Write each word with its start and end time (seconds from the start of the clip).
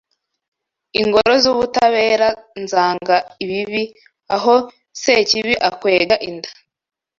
Ingoro 1.01 1.33
zubutabera, 1.43 2.27
zanga 2.71 3.17
ibibi, 3.43 3.83
Aho 4.35 4.55
Sekibi 5.01 5.53
akwega 5.69 6.15
inda 6.29 6.49